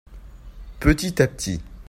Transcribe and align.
petit 0.79 1.21
à 1.21 1.27
petit. 1.27 1.61